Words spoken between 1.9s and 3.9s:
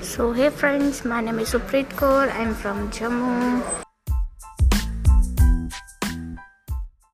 Kaur. I'm from Jammu.